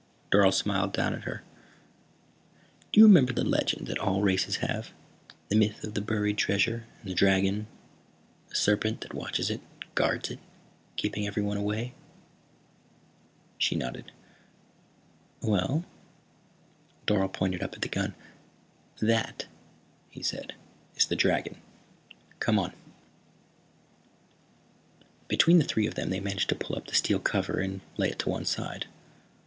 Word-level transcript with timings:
Dorle 0.31 0.51
smiled 0.51 0.93
down 0.93 1.13
at 1.13 1.25
her. 1.25 1.43
"Do 2.91 2.99
you 2.99 3.05
remember 3.05 3.33
the 3.33 3.43
legend 3.43 3.85
that 3.85 3.99
all 3.99 4.23
races 4.23 4.55
have, 4.55 4.89
the 5.49 5.55
myth 5.55 5.83
of 5.83 5.93
the 5.93 6.01
buried 6.01 6.39
treasure, 6.39 6.87
and 6.99 7.07
the 7.11 7.13
dragon, 7.13 7.67
the 8.49 8.55
serpent 8.55 9.01
that 9.01 9.13
watches 9.13 9.51
it, 9.51 9.61
guards 9.93 10.31
it, 10.31 10.39
keeping 10.95 11.27
everyone 11.27 11.57
away?" 11.57 11.93
She 13.59 13.75
nodded. 13.75 14.11
"Well?" 15.39 15.85
Dorle 17.05 17.31
pointed 17.31 17.61
up 17.61 17.75
at 17.75 17.83
the 17.83 17.87
gun. 17.87 18.15
"That," 19.01 19.45
he 20.09 20.23
said, 20.23 20.55
"is 20.95 21.05
the 21.05 21.15
dragon. 21.15 21.57
Come 22.39 22.57
on." 22.57 22.73
Between 25.27 25.59
the 25.59 25.63
three 25.63 25.85
of 25.85 25.93
them 25.93 26.09
they 26.09 26.19
managed 26.19 26.49
to 26.49 26.55
pull 26.55 26.75
up 26.75 26.87
the 26.87 26.95
steel 26.95 27.19
cover 27.19 27.59
and 27.59 27.81
lay 27.97 28.09
it 28.09 28.17
to 28.17 28.29
one 28.29 28.45
side. 28.45 28.87